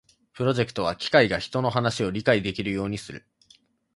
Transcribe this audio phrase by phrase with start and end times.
[0.33, 3.27] プロジェクトは機械が人の話を理解できるようにする